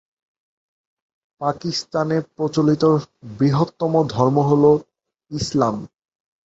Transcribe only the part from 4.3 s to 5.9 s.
হল ইসলাম।